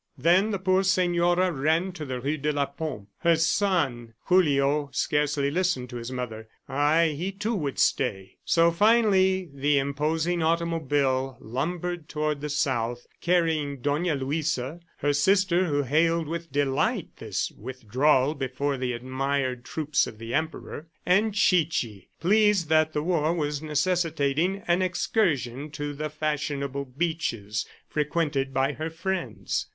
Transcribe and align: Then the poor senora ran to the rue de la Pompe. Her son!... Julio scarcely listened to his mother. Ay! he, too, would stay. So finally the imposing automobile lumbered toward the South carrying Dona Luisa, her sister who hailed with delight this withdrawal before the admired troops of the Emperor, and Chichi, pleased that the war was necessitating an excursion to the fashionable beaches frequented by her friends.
Then 0.17 0.49
the 0.49 0.57
poor 0.57 0.81
senora 0.81 1.51
ran 1.51 1.91
to 1.91 2.05
the 2.05 2.19
rue 2.19 2.35
de 2.37 2.51
la 2.51 2.65
Pompe. 2.65 3.05
Her 3.19 3.35
son!... 3.35 4.15
Julio 4.23 4.89
scarcely 4.91 5.51
listened 5.51 5.91
to 5.91 5.97
his 5.97 6.11
mother. 6.11 6.49
Ay! 6.67 7.13
he, 7.15 7.31
too, 7.31 7.53
would 7.53 7.77
stay. 7.77 8.37
So 8.43 8.71
finally 8.71 9.47
the 9.53 9.77
imposing 9.77 10.41
automobile 10.41 11.37
lumbered 11.39 12.09
toward 12.09 12.41
the 12.41 12.49
South 12.49 13.05
carrying 13.19 13.79
Dona 13.81 14.15
Luisa, 14.15 14.79
her 14.97 15.13
sister 15.13 15.65
who 15.67 15.83
hailed 15.83 16.27
with 16.27 16.51
delight 16.51 17.17
this 17.17 17.51
withdrawal 17.51 18.33
before 18.33 18.77
the 18.77 18.93
admired 18.93 19.63
troops 19.63 20.07
of 20.07 20.17
the 20.17 20.33
Emperor, 20.33 20.87
and 21.05 21.35
Chichi, 21.35 22.09
pleased 22.19 22.69
that 22.69 22.93
the 22.93 23.03
war 23.03 23.35
was 23.35 23.61
necessitating 23.61 24.63
an 24.67 24.81
excursion 24.81 25.69
to 25.69 25.93
the 25.93 26.09
fashionable 26.09 26.85
beaches 26.85 27.67
frequented 27.87 28.51
by 28.51 28.73
her 28.73 28.89
friends. 28.89 29.67